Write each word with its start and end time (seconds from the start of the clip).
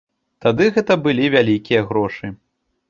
Тады 0.45 0.65
гэта 0.79 0.97
былі 1.05 1.25
вялікія 1.37 1.87
грошы. 1.93 2.25